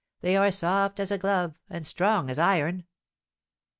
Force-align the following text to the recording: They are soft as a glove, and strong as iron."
They 0.21 0.35
are 0.35 0.49
soft 0.49 0.99
as 0.99 1.11
a 1.11 1.19
glove, 1.19 1.53
and 1.69 1.85
strong 1.85 2.31
as 2.31 2.39
iron." 2.39 2.85